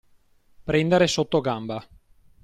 [0.63, 1.87] Prendere sotto gamba.